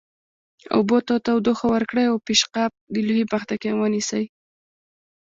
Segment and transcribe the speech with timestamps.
[0.75, 4.25] اوبو ته تودوخه ورکړئ او پیشقاب د لوښي مخ ته ونیسئ.